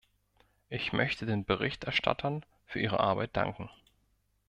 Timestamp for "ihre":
2.79-2.99